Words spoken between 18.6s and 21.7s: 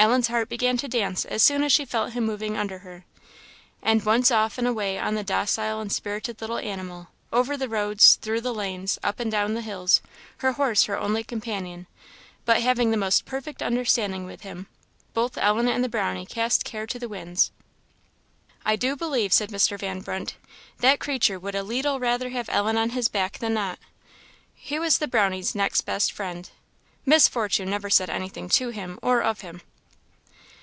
"I do believe," said Mr. Van Brunt, "that critter would a